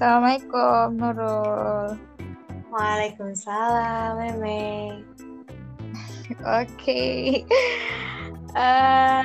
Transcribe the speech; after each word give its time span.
Assalamualaikum 0.00 0.96
Nurul. 0.96 1.92
Waalaikumsalam 2.72 4.16
Meme. 4.16 5.04
Oke. 6.40 7.04
Eh, 8.50 9.22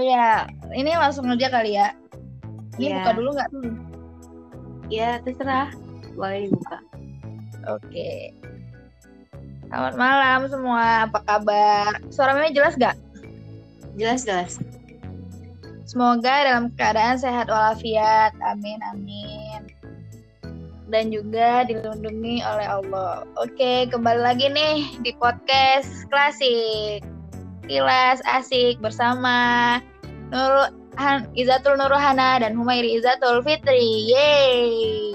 ya, 0.00 0.48
ini 0.72 0.96
langsung 0.96 1.28
aja 1.28 1.52
kali 1.52 1.76
ya. 1.76 1.92
Ini 2.80 2.88
Iya. 2.88 2.96
buka 3.04 3.10
dulu 3.12 3.28
nggak 3.36 3.48
tuh? 3.52 3.62
Ya 4.88 5.20
terserah, 5.20 5.76
boleh 6.16 6.48
dibuka. 6.48 6.80
Oke. 7.68 8.32
Selamat 9.68 9.94
malam 10.00 10.40
semua, 10.48 11.04
apa 11.04 11.20
kabar? 11.20 12.00
Suara 12.08 12.32
Meme 12.32 12.56
jelas 12.56 12.80
gak? 12.80 12.96
Jelas 13.92 14.24
jelas. 14.24 14.63
Semoga 15.94 16.42
dalam 16.42 16.74
keadaan 16.74 17.14
sehat 17.22 17.46
walafiat. 17.46 18.34
Amin, 18.42 18.82
amin. 18.90 19.62
Dan 20.90 21.14
juga 21.14 21.62
dilindungi 21.70 22.42
oleh 22.42 22.66
Allah. 22.66 23.22
Oke, 23.38 23.86
kembali 23.94 24.18
lagi 24.18 24.50
nih 24.50 24.90
di 25.06 25.14
podcast 25.22 25.86
klasik. 26.10 27.06
Kilas 27.70 28.18
asik 28.26 28.82
bersama 28.82 29.78
Nurul 30.34 30.74
Han, 30.98 31.30
Izatul 31.38 31.78
Nurhana 31.78 32.42
dan 32.42 32.58
Humairi 32.58 32.98
Izatul 32.98 33.46
Fitri. 33.46 34.10
Yeay. 34.10 35.14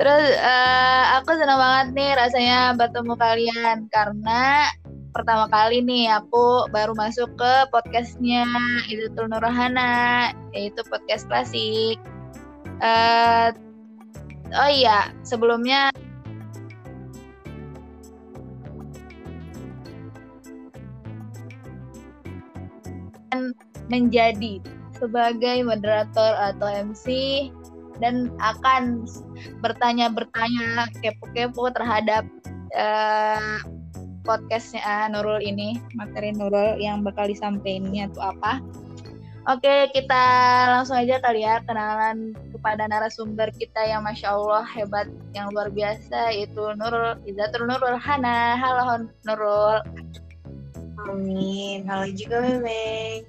Terus 0.00 0.26
eh, 0.32 1.04
aku 1.20 1.28
senang 1.36 1.60
banget 1.60 1.86
nih 1.92 2.10
rasanya 2.16 2.72
bertemu 2.72 3.12
kalian 3.20 3.78
karena 3.92 4.72
pertama 5.14 5.46
kali 5.50 5.82
nih 5.82 6.10
aku 6.10 6.70
baru 6.70 6.94
masuk 6.96 7.30
ke 7.38 7.52
podcastnya 7.70 8.46
Izatul 8.90 9.30
Nurhana 9.30 10.32
yaitu 10.54 10.82
podcast 10.88 11.28
klasik. 11.28 11.98
Eh, 12.80 13.48
oh 14.56 14.70
iya 14.70 15.10
sebelumnya 15.26 15.90
menjadi 23.86 24.58
sebagai 24.96 25.62
moderator 25.62 26.32
atau 26.40 26.68
MC 26.68 27.06
dan 28.00 28.32
akan 28.40 29.04
bertanya-bertanya 29.64 30.88
kepo-kepo 31.00 31.72
terhadap 31.72 32.24
eh, 32.76 33.60
podcastnya 34.26 34.82
ah, 34.82 35.06
Nurul 35.06 35.38
ini 35.38 35.78
materi 35.94 36.34
Nurul 36.34 36.82
yang 36.82 37.06
bakal 37.06 37.30
disampaikannya 37.30 38.10
itu 38.10 38.20
apa. 38.20 38.58
Oke 39.46 39.94
kita 39.94 40.24
langsung 40.74 40.98
aja 40.98 41.22
kali 41.22 41.46
ya 41.46 41.62
kenalan 41.62 42.34
kepada 42.50 42.90
narasumber 42.90 43.46
kita 43.54 43.78
yang 43.86 44.02
masya 44.02 44.34
Allah 44.34 44.66
hebat 44.66 45.06
yang 45.38 45.54
luar 45.54 45.70
biasa 45.70 46.34
yaitu 46.34 46.74
Nurul 46.74 47.22
Izatul 47.22 47.70
Nurul 47.70 47.94
Hana. 47.94 48.58
Halo 48.58 49.06
Nurul. 49.22 49.78
Amin. 51.06 51.86
Halo 51.86 52.10
juga 52.10 52.42
Meme. 52.42 53.22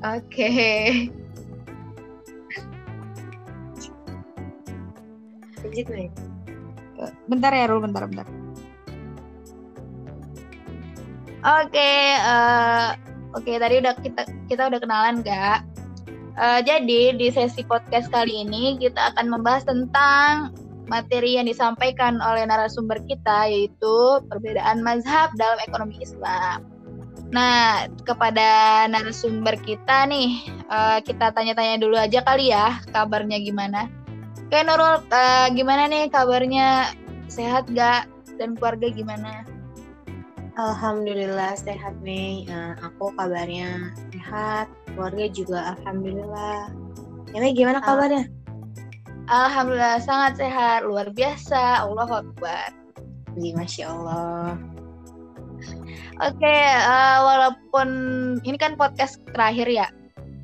Oke. 0.00 0.48
Lanjut 5.60 5.86
bentar 7.28 7.52
ya 7.52 7.68
Rul 7.68 7.84
bentar 7.84 8.08
bentar 8.08 8.37
Oke, 11.38 11.90
eh, 12.18 12.88
oke 13.30 13.52
tadi 13.62 13.78
udah 13.78 13.94
kita 14.02 14.22
kita 14.50 14.62
udah 14.66 14.78
kenalan 14.82 15.22
nggak? 15.22 15.58
Eh, 16.34 16.60
jadi 16.66 17.14
di 17.14 17.30
sesi 17.30 17.62
podcast 17.62 18.10
kali 18.10 18.42
ini 18.42 18.74
kita 18.78 19.14
akan 19.14 19.30
membahas 19.30 19.62
tentang 19.62 20.50
materi 20.90 21.38
yang 21.38 21.46
disampaikan 21.46 22.18
oleh 22.18 22.42
narasumber 22.42 22.98
kita 23.06 23.46
yaitu 23.46 23.96
perbedaan 24.26 24.82
mazhab 24.82 25.30
dalam 25.38 25.62
ekonomi 25.62 26.02
Islam. 26.02 26.66
Nah, 27.30 27.86
kepada 28.02 28.84
narasumber 28.90 29.54
kita 29.62 30.10
nih, 30.10 30.42
eh, 30.66 30.98
kita 31.06 31.30
tanya-tanya 31.30 31.78
dulu 31.78 31.94
aja 32.02 32.18
kali 32.26 32.50
ya 32.50 32.82
kabarnya 32.90 33.38
gimana. 33.38 33.86
Oke 34.42 34.58
Nurul, 34.66 35.06
eh, 35.06 35.46
gimana 35.54 35.86
nih 35.86 36.10
kabarnya? 36.10 36.90
Sehat 37.30 37.70
gak? 37.70 38.10
Dan 38.42 38.58
keluarga 38.58 38.90
gimana? 38.90 39.47
Alhamdulillah 40.58 41.54
sehat 41.54 41.94
Mei. 42.02 42.42
Eh, 42.50 42.74
aku 42.82 43.14
kabarnya 43.14 43.94
sehat. 44.10 44.66
Keluarga 44.90 45.24
juga 45.30 45.58
alhamdulillah. 45.78 46.74
Meme 47.30 47.54
gimana 47.54 47.78
kabarnya? 47.78 48.26
Alhamdulillah 49.30 50.02
sangat 50.02 50.42
sehat, 50.42 50.82
luar 50.82 51.14
biasa. 51.14 51.86
Allah 51.86 52.10
Akbar. 52.10 52.74
Ji, 53.38 53.54
Masya 53.54 53.86
Allah. 53.86 54.58
Oke, 56.18 56.56
eh, 56.74 57.18
walaupun 57.22 57.88
ini 58.42 58.58
kan 58.58 58.74
podcast 58.74 59.22
terakhir 59.30 59.70
ya, 59.70 59.86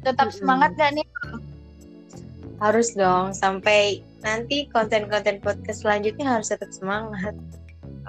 tetap 0.06 0.30
Mm-mm. 0.30 0.38
semangat 0.38 0.70
gak 0.78 0.94
nih? 0.94 1.06
Harus 2.62 2.94
dong 2.94 3.34
sampai 3.34 3.98
nanti 4.22 4.70
konten-konten 4.70 5.42
podcast 5.42 5.82
selanjutnya 5.82 6.38
harus 6.38 6.54
tetap 6.54 6.70
semangat. 6.70 7.34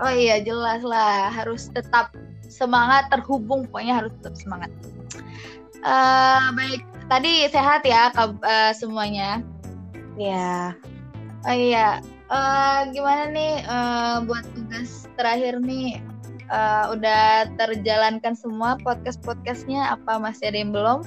Oh 0.04 0.12
iya, 0.12 0.44
jelas 0.44 0.84
lah, 0.84 1.32
harus 1.32 1.72
tetap 1.72 2.12
semangat, 2.52 3.08
terhubung, 3.08 3.64
pokoknya 3.70 4.04
harus 4.04 4.12
tetap 4.20 4.36
semangat. 4.36 4.72
Eh, 5.86 6.46
baik, 6.52 6.82
tadi 7.08 7.48
sehat 7.48 7.86
ya 7.88 8.12
kab- 8.12 8.44
eh, 8.44 8.74
semuanya. 8.76 9.40
Ya, 10.16 10.74
Oh 11.46 11.54
iya, 11.54 12.02
Eh, 12.26 12.80
gimana 12.90 13.30
nih 13.30 13.62
eh, 13.62 14.16
buat 14.26 14.42
tugas 14.58 15.06
terakhir 15.14 15.62
nih? 15.62 16.02
Eh, 16.50 16.86
udah 16.90 17.54
terjalankan 17.54 18.34
semua 18.34 18.82
podcast-podcastnya? 18.82 19.94
Apa 19.94 20.18
masih 20.18 20.50
ada 20.50 20.58
yang 20.58 20.74
belum? 20.74 21.00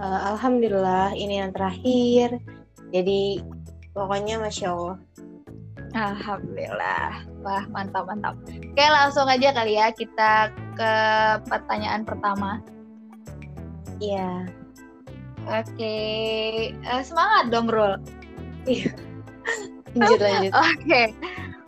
Eh, 0.00 0.20
Alhamdulillah 0.32 1.12
ini 1.12 1.44
yang 1.44 1.52
terakhir. 1.52 2.40
Jadi 2.88 3.44
pokoknya 3.92 4.40
masya 4.40 4.72
Allah. 4.72 4.96
Alhamdulillah. 5.92 7.27
Wah, 7.48 7.64
mantap 7.72 8.04
mantap. 8.04 8.36
Oke, 8.44 8.84
langsung 8.84 9.24
aja 9.24 9.56
kali 9.56 9.80
ya 9.80 9.88
kita 9.88 10.52
ke 10.76 10.92
pertanyaan 11.48 12.04
pertama. 12.04 12.60
Iya. 13.96 14.44
Oke, 15.48 15.96
Eh, 16.76 17.00
semangat 17.00 17.48
dong, 17.48 17.72
Rul. 17.72 17.96
Lanjut 19.96 20.20
lanjut. 20.20 20.52
Oke, 20.52 21.02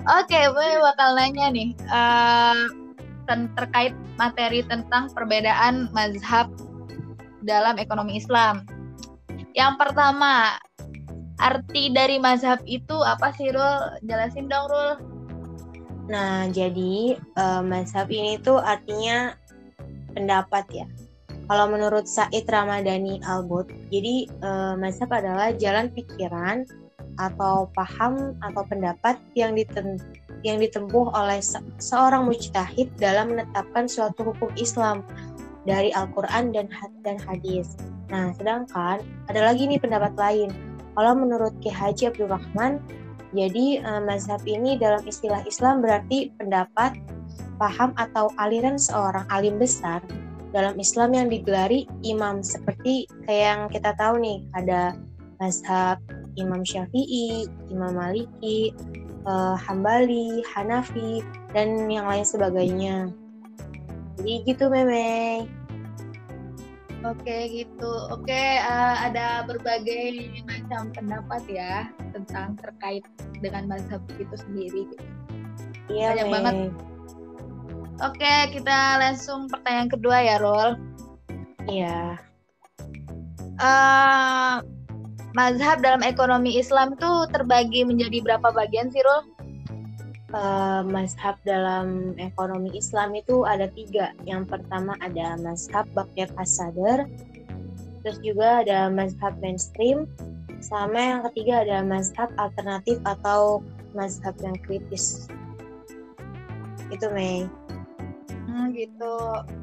oke, 0.04 0.38
gue 0.52 0.68
bakal 0.84 1.16
nanya 1.16 1.48
nih 1.48 1.72
ten- 3.24 3.48
terkait 3.56 3.96
materi 4.20 4.60
tentang 4.68 5.08
perbedaan 5.16 5.88
mazhab 5.96 6.52
dalam 7.40 7.80
ekonomi 7.80 8.20
Islam. 8.20 8.68
Yang 9.56 9.80
pertama, 9.80 10.60
arti 11.40 11.88
dari 11.88 12.20
mazhab 12.20 12.60
itu 12.68 13.00
apa 13.00 13.32
sih, 13.32 13.48
Rul? 13.48 13.96
Jelasin 14.04 14.44
dong, 14.52 14.68
Rul. 14.68 14.90
Nah 16.10 16.50
jadi 16.50 17.14
eh, 17.16 17.62
mazhab 17.62 18.10
ini 18.10 18.36
tuh 18.42 18.58
artinya 18.58 19.38
pendapat 20.10 20.66
ya. 20.74 20.86
Kalau 21.50 21.66
menurut 21.66 22.06
Said 22.06 22.46
Ramadhani 22.46 23.22
Albut, 23.22 23.70
jadi 23.94 24.26
eh, 24.26 24.74
mazhab 24.74 25.14
adalah 25.14 25.54
jalan 25.54 25.90
pikiran 25.94 26.66
atau 27.18 27.68
paham 27.76 28.34
atau 28.42 28.62
pendapat 28.66 29.18
yang 29.38 29.54
diten- 29.54 30.00
yang 30.40 30.56
ditempuh 30.56 31.12
oleh 31.12 31.38
se- 31.44 31.62
seorang 31.76 32.24
mujtahid 32.24 32.88
dalam 32.96 33.34
menetapkan 33.34 33.84
suatu 33.84 34.32
hukum 34.32 34.48
Islam 34.56 35.04
dari 35.68 35.92
Al-Quran 35.92 36.54
dan 36.54 36.66
dan 37.04 37.20
hadis. 37.20 37.76
Nah, 38.08 38.32
sedangkan 38.34 39.04
ada 39.28 39.40
lagi 39.44 39.68
nih 39.68 39.78
pendapat 39.78 40.16
lain. 40.16 40.50
Kalau 40.96 41.12
menurut 41.14 41.54
Ki 41.62 41.70
Haji 41.70 42.10
Abdul 42.10 42.32
Rahman, 42.32 42.82
jadi 43.30 43.82
eh, 43.82 44.02
mazhab 44.02 44.42
ini 44.46 44.74
dalam 44.78 45.02
istilah 45.06 45.42
Islam 45.46 45.82
berarti 45.82 46.34
pendapat, 46.34 46.98
paham 47.60 47.94
atau 47.94 48.32
aliran 48.40 48.80
seorang 48.80 49.28
alim 49.30 49.60
besar 49.60 50.02
dalam 50.50 50.74
Islam 50.82 51.14
yang 51.14 51.28
digelari 51.30 51.86
imam 52.02 52.42
seperti 52.42 53.06
kayak 53.28 53.44
yang 53.46 53.60
kita 53.70 53.94
tahu 53.94 54.18
nih 54.18 54.42
ada 54.58 54.98
mazhab 55.38 56.02
Imam 56.34 56.62
Syafi'i, 56.66 57.46
Imam 57.70 57.94
Maliki, 57.94 58.74
eh, 59.26 59.56
Hambali, 59.56 60.42
Hanafi 60.46 61.22
dan 61.54 61.86
yang 61.86 62.06
lain 62.10 62.26
sebagainya. 62.26 63.10
Jadi 64.18 64.32
gitu 64.46 64.68
Meme. 64.68 65.59
Oke 67.00 67.48
gitu. 67.48 67.92
Oke, 68.12 68.60
eh, 68.60 68.96
ada 69.00 69.48
berbagai 69.48 70.36
macam 70.44 70.92
pendapat 70.92 71.42
ya 71.48 71.88
tentang 72.12 72.60
terkait 72.60 73.04
dengan 73.40 73.72
mazhab 73.72 74.04
itu 74.20 74.36
sendiri. 74.36 74.84
gitu. 74.92 75.04
Iya 75.90 76.12
Banyak 76.14 76.26
Mei. 76.28 76.34
banget. 76.36 76.56
Oke, 78.00 78.34
kita 78.56 78.96
langsung 78.96 79.48
pertanyaan 79.48 79.90
kedua 79.92 80.16
ya, 80.24 80.36
Rol. 80.40 80.76
Iya. 81.68 82.16
Uh, 83.60 84.64
mazhab 85.36 85.84
dalam 85.84 86.00
ekonomi 86.00 86.56
Islam 86.56 86.96
tuh 86.96 87.28
terbagi 87.28 87.84
menjadi 87.84 88.24
berapa 88.24 88.48
bagian 88.56 88.88
sih, 88.88 89.04
Rul? 89.04 89.39
Uh, 90.30 90.86
mazhab 90.86 91.34
dalam 91.42 92.14
ekonomi 92.14 92.70
Islam 92.78 93.18
itu 93.18 93.42
ada 93.42 93.66
tiga. 93.74 94.14
Yang 94.22 94.46
pertama 94.46 94.94
ada 95.02 95.34
mazhab 95.42 95.90
Bakir 95.90 96.30
Asadar, 96.38 97.10
terus 98.06 98.22
juga 98.22 98.62
ada 98.62 98.86
mazhab 98.86 99.34
mainstream, 99.42 100.06
sama 100.60 101.00
yang 101.00 101.20
ketiga 101.30 101.64
ada 101.66 101.82
mazhab 101.82 102.30
alternatif 102.38 103.00
atau 103.02 103.64
mazhab 103.96 104.36
yang 104.44 104.54
kritis. 104.62 105.26
Itu 106.92 107.10
Mei. 107.10 107.48
Hmm, 108.46 108.70
gitu. 108.76 109.14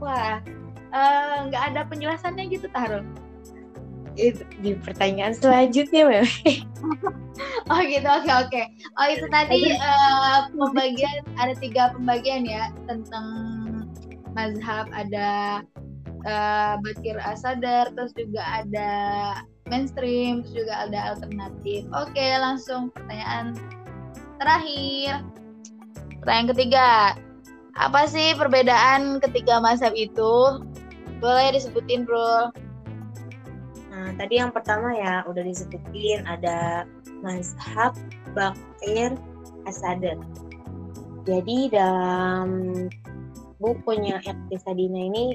Wah, 0.04 0.42
eh, 0.92 1.38
nggak 1.48 1.64
uh, 1.64 1.68
ada 1.72 1.81
penjelasannya 1.88 2.44
gitu 2.52 2.68
Tarun? 2.74 3.06
Itu 4.18 4.44
di 4.60 4.74
pertanyaan 4.75 5.38
selanjutnya 5.38 6.04
Mei. 6.12 6.25
oh 7.69 7.81
gitu, 7.84 8.08
oke 8.08 8.24
okay, 8.24 8.36
oke. 8.36 8.50
Okay. 8.50 8.66
Oh 8.98 9.08
itu 9.08 9.25
tadi 9.31 9.62
uh, 9.75 10.48
pembagian 10.52 11.24
ada 11.40 11.54
tiga 11.58 11.92
pembagian 11.96 12.48
ya 12.48 12.72
tentang 12.88 13.28
mazhab 14.38 14.86
ada 14.94 15.62
uh, 16.28 16.74
Bakir 16.81 17.18
Asadar, 17.24 17.90
terus 17.94 18.14
juga 18.14 18.42
ada 18.44 18.92
mainstream, 19.68 20.46
terus 20.46 20.66
juga 20.66 20.88
ada 20.88 21.16
alternatif. 21.16 21.88
Oke, 21.92 22.28
langsung 22.40 22.94
pertanyaan 22.94 23.58
terakhir. 24.40 25.25
Pertanyaan 26.24 26.50
ketiga. 26.56 26.88
Apa 27.78 28.10
sih 28.10 28.34
perbedaan 28.34 29.22
ketiga 29.22 29.62
mazhab 29.62 29.94
itu? 29.94 30.66
Boleh 31.22 31.54
disebutin, 31.54 32.06
Bro. 32.06 32.54
Nah, 33.94 34.14
tadi 34.18 34.38
yang 34.38 34.54
pertama 34.54 34.94
ya 34.94 35.25
udah 35.25 35.42
disebutin 35.42 36.25
ada 36.30 36.86
mazhab 37.24 37.94
Bakir 38.38 39.16
Asadar. 39.68 40.18
Jadi 41.28 41.68
dalam 41.72 42.48
bukunya 43.60 44.22
Iqtisadina 44.24 45.02
ini 45.12 45.25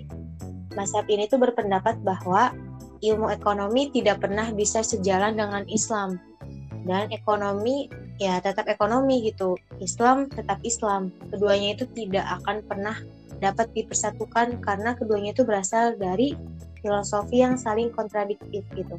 Mazhab 0.72 1.04
ini 1.12 1.28
tuh 1.28 1.36
berpendapat 1.36 2.00
bahwa 2.00 2.52
ilmu 3.04 3.28
ekonomi 3.28 3.92
tidak 3.92 4.24
pernah 4.24 4.48
bisa 4.56 4.80
sejalan 4.80 5.36
dengan 5.36 5.64
Islam. 5.68 6.16
Dan 6.82 7.12
ekonomi 7.12 7.92
ya 8.16 8.40
tetap 8.40 8.66
ekonomi 8.66 9.28
gitu. 9.28 9.54
Islam 9.84 10.32
tetap 10.32 10.58
Islam. 10.64 11.12
Keduanya 11.28 11.76
itu 11.76 11.84
tidak 11.92 12.24
akan 12.40 12.64
pernah 12.64 12.96
dapat 13.38 13.68
dipersatukan 13.76 14.62
karena 14.62 14.94
keduanya 14.96 15.36
itu 15.36 15.44
berasal 15.44 15.98
dari 15.98 16.34
filosofi 16.82 17.40
yang 17.40 17.54
saling 17.56 17.88
kontradiktif 17.94 18.66
gitu. 18.74 18.96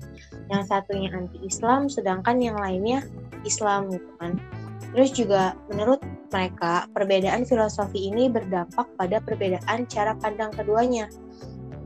Yang 0.50 0.64
satunya 0.72 1.12
anti-Islam 1.12 1.92
sedangkan 1.92 2.40
yang 2.40 2.58
lainnya 2.58 3.04
Islam 3.44 3.92
gitu 3.92 4.10
kan. 4.18 4.40
Terus 4.96 5.12
juga 5.14 5.54
menurut 5.70 6.00
mereka 6.34 6.90
perbedaan 6.96 7.46
filosofi 7.46 8.10
ini 8.10 8.32
berdampak 8.32 8.90
pada 8.98 9.22
perbedaan 9.22 9.86
cara 9.86 10.18
pandang 10.18 10.50
keduanya 10.56 11.06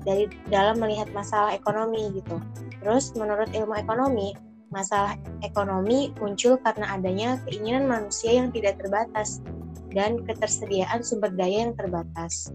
dari 0.07 0.31
dalam 0.47 0.79
melihat 0.79 1.11
masalah 1.11 1.51
ekonomi 1.51 2.07
gitu. 2.15 2.39
Terus 2.79 3.11
menurut 3.19 3.51
ilmu 3.51 3.75
ekonomi, 3.75 4.31
masalah 4.71 5.19
ekonomi 5.43 6.15
muncul 6.19 6.55
karena 6.63 6.95
adanya 6.95 7.39
keinginan 7.47 7.87
manusia 7.87 8.39
yang 8.39 8.51
tidak 8.55 8.79
terbatas 8.79 9.43
dan 9.91 10.23
ketersediaan 10.23 11.03
sumber 11.03 11.31
daya 11.35 11.67
yang 11.67 11.75
terbatas. 11.75 12.51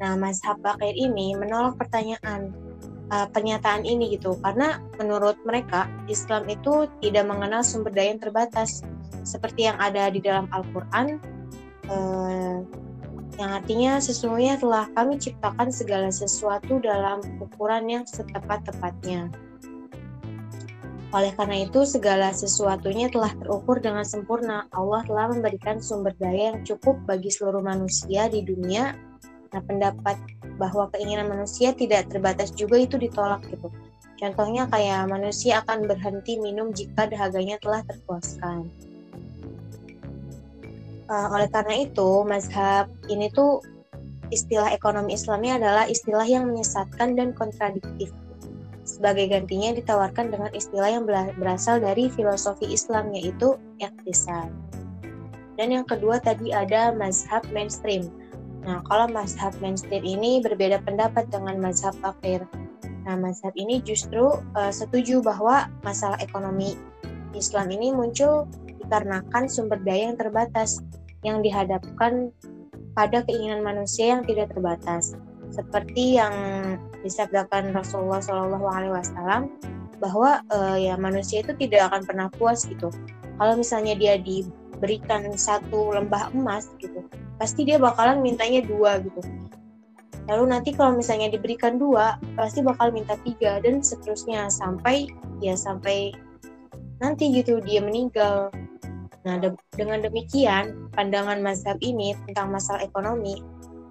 Nah, 0.00 0.18
Mazhab 0.18 0.58
Bakir 0.60 0.92
ini 0.96 1.38
menolak 1.38 1.78
pertanyaan 1.78 2.52
uh, 3.10 3.26
pernyataan 3.32 3.84
ini 3.84 4.16
gitu 4.16 4.36
karena 4.40 4.80
menurut 5.00 5.36
mereka 5.42 5.90
Islam 6.06 6.46
itu 6.48 6.88
tidak 7.02 7.24
mengenal 7.26 7.64
sumber 7.66 7.90
daya 7.90 8.14
yang 8.14 8.22
terbatas 8.22 8.84
seperti 9.24 9.66
yang 9.68 9.76
ada 9.80 10.12
di 10.12 10.20
dalam 10.20 10.48
Al-Qur'an 10.52 11.20
uh, 11.88 12.60
yang 13.34 13.50
artinya 13.50 13.98
sesungguhnya 13.98 14.62
telah 14.62 14.86
kami 14.94 15.18
ciptakan 15.18 15.74
segala 15.74 16.08
sesuatu 16.14 16.78
dalam 16.78 17.18
ukuran 17.42 17.90
yang 17.90 18.04
setepat-tepatnya. 18.06 19.26
Oleh 21.14 21.30
karena 21.38 21.62
itu, 21.62 21.86
segala 21.86 22.34
sesuatunya 22.34 23.06
telah 23.06 23.30
terukur 23.38 23.78
dengan 23.78 24.02
sempurna. 24.02 24.66
Allah 24.74 25.02
telah 25.06 25.30
memberikan 25.30 25.78
sumber 25.78 26.10
daya 26.18 26.54
yang 26.54 26.66
cukup 26.66 26.98
bagi 27.06 27.30
seluruh 27.30 27.62
manusia 27.62 28.26
di 28.26 28.42
dunia. 28.42 28.98
Nah, 29.54 29.62
pendapat 29.62 30.18
bahwa 30.58 30.90
keinginan 30.90 31.30
manusia 31.30 31.70
tidak 31.70 32.10
terbatas 32.10 32.50
juga 32.50 32.74
itu 32.74 32.98
ditolak 32.98 33.46
gitu. 33.46 33.70
Contohnya 34.18 34.66
kayak 34.66 35.06
manusia 35.06 35.62
akan 35.62 35.86
berhenti 35.86 36.42
minum 36.42 36.74
jika 36.74 37.06
dahaganya 37.06 37.54
telah 37.62 37.86
terpuaskan. 37.86 38.66
Uh, 41.06 41.28
oleh 41.36 41.46
karena 41.52 41.86
itu, 41.86 42.26
mazhab 42.26 42.90
ini 43.06 43.30
tuh 43.30 43.62
istilah 44.34 44.74
ekonomi 44.74 45.14
Islamnya 45.14 45.62
adalah 45.62 45.84
istilah 45.86 46.26
yang 46.26 46.50
menyesatkan 46.50 47.14
dan 47.14 47.30
kontradiktif. 47.30 48.10
Sebagai 48.82 49.30
gantinya 49.30 49.70
ditawarkan 49.76 50.34
dengan 50.34 50.50
istilah 50.50 50.90
yang 50.90 51.04
berasal 51.38 51.78
dari 51.78 52.10
filosofi 52.10 52.68
Islam 52.74 53.14
yaitu 53.14 53.54
iktisad. 53.78 54.50
Dan 55.54 55.70
yang 55.70 55.86
kedua 55.86 56.18
tadi 56.18 56.50
ada 56.50 56.90
mazhab 56.90 57.46
mainstream. 57.54 58.10
Nah, 58.64 58.80
kalau 58.88 59.06
mazhab 59.12 59.52
mainstream 59.60 60.00
ini 60.00 60.40
berbeda 60.40 60.80
pendapat 60.82 61.28
dengan 61.28 61.60
mazhab 61.60 61.92
akhir. 62.00 62.48
Nah, 63.04 63.20
mazhab 63.20 63.52
ini 63.60 63.84
justru 63.84 64.40
uh, 64.56 64.72
setuju 64.72 65.20
bahwa 65.20 65.68
masalah 65.84 66.16
ekonomi 66.24 66.80
Islam 67.36 67.68
ini 67.68 67.92
muncul 67.92 68.48
dikarenakan 68.80 69.44
sumber 69.48 69.76
daya 69.84 70.08
yang 70.12 70.16
terbatas 70.16 70.80
yang 71.20 71.44
dihadapkan 71.44 72.32
pada 72.96 73.20
keinginan 73.28 73.60
manusia 73.60 74.16
yang 74.16 74.22
tidak 74.24 74.52
terbatas. 74.56 75.12
Seperti 75.52 76.16
yang 76.16 76.34
disabdakan 77.04 77.76
Rasulullah 77.76 78.24
Shallallahu 78.24 78.64
Alaihi 78.64 78.94
Wasallam 78.96 79.42
bahwa 80.00 80.40
uh, 80.52 80.76
ya 80.80 80.96
manusia 80.96 81.44
itu 81.44 81.52
tidak 81.60 81.92
akan 81.92 82.02
pernah 82.08 82.28
puas 82.32 82.64
gitu. 82.64 82.88
Kalau 83.36 83.54
misalnya 83.58 83.98
dia 83.98 84.14
diberikan 84.16 85.26
satu 85.34 85.92
lembah 85.94 86.32
emas 86.32 86.70
gitu, 86.78 87.02
pasti 87.44 87.68
dia 87.68 87.76
bakalan 87.76 88.24
mintanya 88.24 88.64
dua 88.64 89.04
gitu. 89.04 89.20
Lalu 90.24 90.44
nanti 90.56 90.72
kalau 90.72 90.96
misalnya 90.96 91.28
diberikan 91.28 91.76
dua, 91.76 92.16
pasti 92.32 92.64
bakal 92.64 92.88
minta 92.88 93.20
tiga 93.20 93.60
dan 93.60 93.84
seterusnya 93.84 94.48
sampai 94.48 95.12
ya 95.44 95.52
sampai 95.52 96.16
nanti 97.04 97.28
gitu 97.36 97.60
dia 97.60 97.84
meninggal 97.84 98.48
Nah, 99.24 99.40
de 99.40 99.56
dengan 99.72 100.04
demikian, 100.04 100.92
pandangan 100.92 101.40
mazhab 101.40 101.80
ini 101.80 102.12
tentang 102.28 102.52
masalah 102.52 102.84
ekonomi 102.84 103.40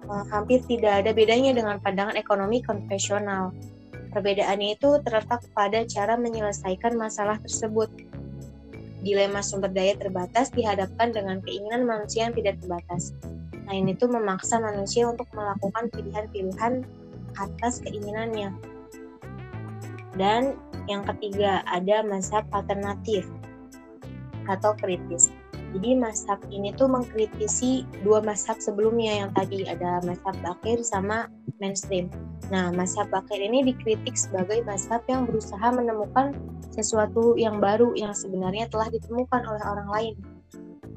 uh, 0.06 0.24
hampir 0.30 0.62
tidak 0.62 1.02
ada 1.02 1.10
bedanya 1.10 1.50
dengan 1.50 1.82
pandangan 1.82 2.14
ekonomi 2.14 2.62
konvensional. 2.62 3.50
Perbedaannya 4.14 4.78
itu 4.78 5.02
terletak 5.02 5.42
pada 5.50 5.82
cara 5.90 6.14
menyelesaikan 6.14 6.94
masalah 6.94 7.42
tersebut. 7.42 7.90
Dilema 9.04 9.44
sumber 9.44 9.68
daya 9.68 9.92
terbatas 10.00 10.48
dihadapkan 10.48 11.12
dengan 11.12 11.44
keinginan 11.44 11.84
manusia 11.84 12.26
yang 12.26 12.34
tidak 12.34 12.56
terbatas. 12.64 13.12
Nah, 13.68 13.74
ini 13.76 13.92
tuh 13.96 14.08
memaksa 14.08 14.60
manusia 14.60 15.04
untuk 15.08 15.28
melakukan 15.36 15.92
pilihan-pilihan 15.92 16.84
atas 17.36 17.84
keinginannya. 17.84 18.52
Dan 20.16 20.56
yang 20.88 21.04
ketiga, 21.04 21.60
ada 21.68 22.00
mazhab 22.00 22.48
alternatif 22.52 23.28
atau 24.48 24.76
kritis. 24.76 25.32
Jadi 25.74 25.98
mazhab 25.98 26.38
ini 26.54 26.70
tuh 26.70 26.86
mengkritisi 26.86 27.82
dua 28.06 28.22
mazhab 28.22 28.62
sebelumnya 28.62 29.26
yang 29.26 29.30
tadi 29.34 29.66
ada 29.66 29.98
mazhab 30.06 30.38
bakir 30.38 30.78
sama 30.86 31.26
mainstream. 31.58 32.06
Nah, 32.54 32.70
mazhab 32.70 33.10
bakir 33.10 33.42
ini 33.42 33.74
dikritik 33.74 34.14
sebagai 34.14 34.62
mazhab 34.62 35.02
yang 35.10 35.26
berusaha 35.26 35.66
menemukan 35.74 36.30
sesuatu 36.74 37.38
yang 37.38 37.62
baru 37.62 37.94
yang 37.94 38.10
sebenarnya 38.10 38.66
telah 38.66 38.90
ditemukan 38.90 39.42
oleh 39.46 39.62
orang 39.62 39.88
lain. 39.88 40.14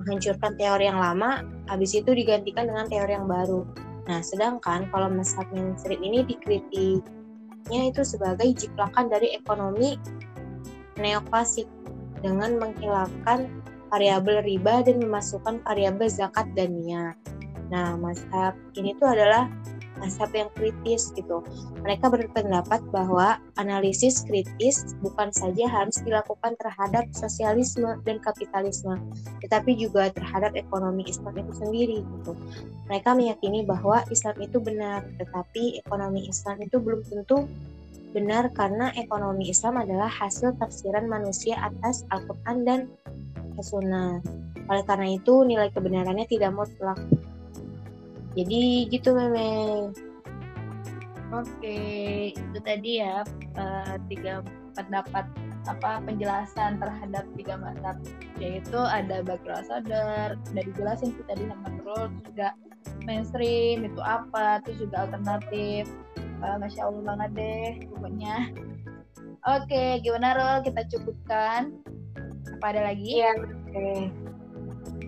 Menghancurkan 0.02 0.58
teori 0.58 0.90
yang 0.90 0.98
lama, 0.98 1.46
habis 1.70 1.94
itu 1.94 2.10
digantikan 2.14 2.66
dengan 2.66 2.90
teori 2.90 3.14
yang 3.14 3.30
baru. 3.30 3.62
Nah, 4.08 4.24
sedangkan 4.24 4.90
kalau 4.90 5.12
mazhab 5.12 5.46
mainstream 5.54 6.00
ini 6.02 6.24
dikritiknya 6.26 7.82
itu 7.92 8.02
sebagai 8.02 8.48
jiplakan 8.56 9.12
dari 9.12 9.36
ekonomi 9.36 10.00
neoklasik 10.98 11.68
dengan 12.24 12.58
menghilangkan 12.58 13.52
variabel 13.94 14.44
riba 14.44 14.84
dan 14.84 15.04
memasukkan 15.04 15.62
variabel 15.64 16.08
zakat 16.10 16.48
dan 16.56 16.74
niat. 16.74 17.16
Nah, 17.68 18.00
mazhab 18.00 18.56
ini 18.80 18.96
tuh 18.96 19.12
adalah 19.12 19.52
mazhab 20.00 20.32
yang 20.34 20.50
kritis 20.56 21.14
gitu. 21.14 21.44
Mereka 21.82 22.10
berpendapat 22.10 22.82
bahwa 22.90 23.42
analisis 23.58 24.24
kritis 24.26 24.98
bukan 25.04 25.30
saja 25.34 25.68
harus 25.70 26.00
dilakukan 26.02 26.56
terhadap 26.58 27.10
sosialisme 27.14 28.00
dan 28.06 28.18
kapitalisme, 28.22 28.98
tetapi 29.44 29.78
juga 29.78 30.10
terhadap 30.14 30.54
ekonomi 30.58 31.06
Islam 31.06 31.36
itu 31.38 31.54
sendiri 31.58 31.98
gitu. 32.02 32.34
Mereka 32.88 33.14
meyakini 33.18 33.66
bahwa 33.68 34.02
Islam 34.10 34.38
itu 34.42 34.58
benar, 34.62 35.04
tetapi 35.18 35.82
ekonomi 35.84 36.30
Islam 36.30 36.58
itu 36.64 36.78
belum 36.80 37.02
tentu 37.06 37.50
benar 38.16 38.50
karena 38.56 38.90
ekonomi 38.96 39.52
Islam 39.52 39.84
adalah 39.84 40.08
hasil 40.08 40.56
tafsiran 40.58 41.06
manusia 41.06 41.60
atas 41.60 42.08
Al-Quran 42.10 42.58
dan 42.64 42.80
Sunnah. 43.62 44.22
Oleh 44.68 44.84
karena 44.86 45.08
itu, 45.16 45.42
nilai 45.48 45.72
kebenarannya 45.74 46.28
tidak 46.30 46.54
mutlak. 46.54 47.00
Jadi 48.38 48.86
gitu 48.94 49.18
Meme. 49.18 49.90
Oke, 51.34 51.80
itu 52.32 52.60
tadi 52.64 53.04
ya 53.04 53.26
uh, 53.58 54.00
tiga 54.08 54.46
pendapat 54.78 55.26
apa 55.68 56.00
penjelasan 56.06 56.80
terhadap 56.80 57.28
tiga 57.36 57.60
mazhab 57.60 58.00
yaitu 58.40 58.80
ada 58.80 59.20
Bakir 59.26 59.52
Sadar, 59.68 60.40
udah 60.40 60.64
dijelasin 60.64 61.12
kita 61.18 61.36
tadi 61.36 61.44
sama 61.52 61.68
terus 61.76 62.12
juga 62.24 62.48
mainstream 63.04 63.84
itu 63.84 64.00
apa, 64.00 64.64
terus 64.64 64.80
juga 64.80 65.10
alternatif. 65.10 65.92
Uh, 66.40 66.56
Masya 66.62 66.86
Allah 66.86 67.04
banget 67.04 67.30
deh 67.34 67.70
pokoknya. 67.92 68.36
Oke, 69.48 70.00
gimana 70.06 70.38
Rol? 70.38 70.58
Kita 70.64 70.86
cukupkan? 70.92 71.74
Apa 72.56 72.66
ada 72.72 72.94
lagi? 72.94 73.20
Iya, 73.20 73.32
oke. 73.36 73.52
Okay. 73.74 74.00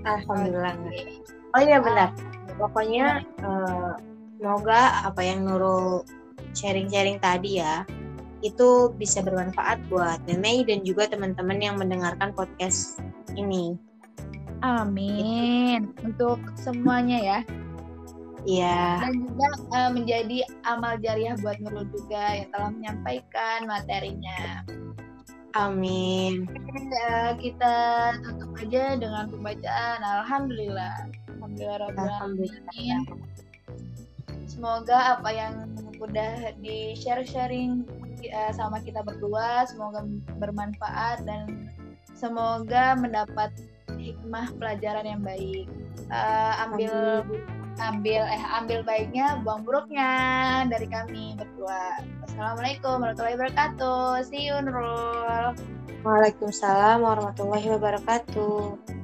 Alhamdulillah. 0.04 0.76
Okay. 0.90 1.22
Oh 1.54 1.62
iya 1.62 1.78
benar. 1.82 2.10
Uh, 2.14 2.39
pokoknya 2.60 3.24
uh, 3.40 3.96
semoga 4.36 5.08
apa 5.08 5.22
yang 5.24 5.48
Nurul 5.48 6.04
sharing-sharing 6.52 7.24
tadi 7.24 7.64
ya 7.64 7.88
itu 8.40 8.92
bisa 8.96 9.20
bermanfaat 9.20 9.84
buat 9.92 10.20
Meme 10.28 10.64
dan 10.64 10.84
juga 10.88 11.08
teman-teman 11.12 11.60
yang 11.60 11.76
mendengarkan 11.76 12.32
podcast 12.32 13.00
ini. 13.36 13.76
Amin 14.60 15.92
untuk 16.04 16.40
semuanya 16.60 17.20
ya. 17.20 17.40
Iya. 18.48 19.04
Dan 19.04 19.28
juga 19.28 19.48
uh, 19.76 19.92
menjadi 19.92 20.38
amal 20.64 20.96
jariah 21.04 21.36
buat 21.44 21.60
Nurul 21.60 21.88
juga 21.92 22.40
yang 22.40 22.48
telah 22.56 22.70
menyampaikan 22.72 23.68
materinya. 23.68 24.64
Amin. 25.58 26.48
Uh, 27.10 27.34
kita 27.42 27.76
tutup 28.22 28.54
aja 28.62 28.96
dengan 28.96 29.28
pembacaan 29.28 30.00
Alhamdulillah. 30.00 30.96
Alhamdulillah. 31.68 33.04
Semoga 34.50 35.20
apa 35.20 35.30
yang 35.32 35.54
udah 36.00 36.56
di 36.64 36.96
share 36.96 37.28
sharing 37.28 37.84
uh, 38.28 38.52
sama 38.56 38.80
kita 38.84 39.04
berdua 39.04 39.68
semoga 39.68 40.04
bermanfaat 40.40 41.24
dan 41.28 41.72
semoga 42.16 42.96
mendapat 42.96 43.52
hikmah 44.00 44.52
pelajaran 44.56 45.06
yang 45.06 45.22
baik. 45.24 45.68
Uh, 46.10 46.54
ambil 46.68 47.24
ambil 47.80 48.22
eh 48.28 48.44
ambil 48.60 48.80
baiknya, 48.84 49.40
buang 49.44 49.64
buruknya 49.64 50.12
dari 50.68 50.88
kami 50.88 51.36
berdua. 51.40 52.04
Assalamualaikum 52.28 53.00
warahmatullahi 53.00 53.36
wabarakatuh. 53.40 54.28
See 54.28 54.52
you 54.52 54.60
Nurul. 54.60 55.56
Waalaikumsalam 56.04 57.04
warahmatullahi 57.04 57.68
wabarakatuh. 57.76 58.99